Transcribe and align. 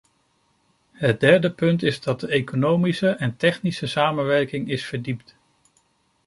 Het 0.91 1.19
derde 1.19 1.51
punt 1.51 1.83
is 1.83 2.01
dat 2.01 2.19
de 2.19 2.27
economische 2.27 3.07
en 3.09 3.37
technische 3.37 3.87
samenwerking 3.87 4.69
is 4.69 4.85
verdiept. 4.85 5.35